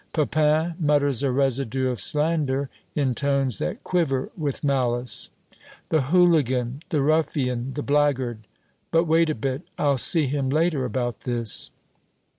[0.13, 5.29] Pepin mutters a residue of slander in tones that quiver with malice
[5.89, 8.47] "The hooligan, the ruffian, the blackguard!
[8.89, 9.61] But wait a bit!
[9.77, 11.69] I'll see him later about this!"